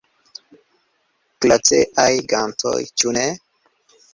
[1.45, 3.29] Glaceaj gantoj, ĉu ne?